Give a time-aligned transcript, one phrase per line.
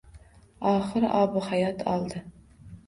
[0.71, 2.29] oxir obihayot oldi